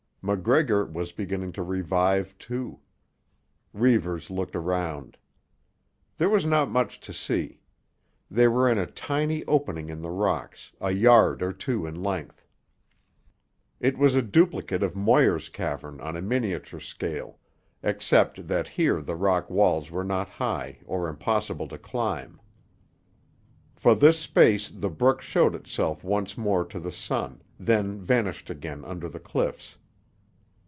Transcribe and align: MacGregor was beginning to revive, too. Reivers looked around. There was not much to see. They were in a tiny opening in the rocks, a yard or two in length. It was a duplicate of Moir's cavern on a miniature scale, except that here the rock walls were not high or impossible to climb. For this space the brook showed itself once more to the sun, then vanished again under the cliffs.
MacGregor 0.23 0.85
was 0.85 1.11
beginning 1.11 1.51
to 1.53 1.63
revive, 1.63 2.37
too. 2.37 2.79
Reivers 3.73 4.29
looked 4.29 4.55
around. 4.55 5.17
There 6.15 6.29
was 6.29 6.45
not 6.45 6.69
much 6.69 6.99
to 6.99 7.11
see. 7.11 7.59
They 8.29 8.47
were 8.47 8.69
in 8.69 8.77
a 8.77 8.85
tiny 8.85 9.43
opening 9.45 9.89
in 9.89 9.99
the 10.03 10.11
rocks, 10.11 10.73
a 10.79 10.91
yard 10.91 11.41
or 11.41 11.51
two 11.51 11.87
in 11.87 12.03
length. 12.03 12.45
It 13.79 13.97
was 13.97 14.13
a 14.13 14.21
duplicate 14.21 14.83
of 14.83 14.95
Moir's 14.95 15.49
cavern 15.49 15.99
on 16.01 16.15
a 16.15 16.21
miniature 16.21 16.79
scale, 16.79 17.39
except 17.81 18.47
that 18.47 18.67
here 18.67 19.01
the 19.01 19.15
rock 19.15 19.49
walls 19.49 19.89
were 19.89 20.03
not 20.03 20.29
high 20.29 20.77
or 20.85 21.07
impossible 21.09 21.67
to 21.69 21.79
climb. 21.79 22.39
For 23.75 23.95
this 23.95 24.19
space 24.19 24.69
the 24.69 24.89
brook 24.91 25.21
showed 25.23 25.55
itself 25.55 26.03
once 26.03 26.37
more 26.37 26.63
to 26.65 26.79
the 26.79 26.91
sun, 26.91 27.41
then 27.59 27.99
vanished 27.99 28.51
again 28.51 28.85
under 28.85 29.09
the 29.09 29.19
cliffs. 29.19 29.77